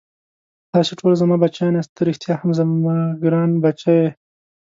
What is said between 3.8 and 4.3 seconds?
یې.